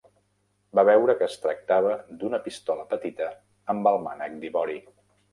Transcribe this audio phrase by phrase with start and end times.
[0.77, 1.91] Va veure que es tractava
[2.23, 3.27] d'una pistola petita
[3.75, 4.79] amb el mànec d'ivori.